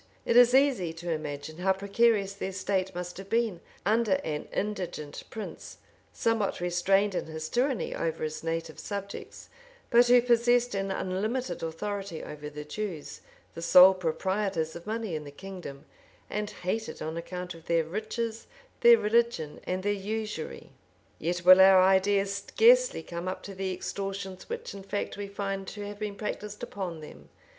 [0.25, 5.23] It is easy to imagine how precarious their state must have been under an indigent
[5.29, 5.77] prince,
[6.11, 9.47] somewhat restrained in his tyranny over his native subjects,
[9.91, 13.21] but who possessed an unlimited authority over the Jews,
[13.53, 15.85] the sole proprietors of money in the kingdom,
[16.31, 18.47] and hated on account of their riches,
[18.79, 20.71] their religion, and their usury;
[21.19, 25.67] yet will our ideas scarcely come up to the extortions which in fact we find
[25.67, 27.29] to have been practised upon them.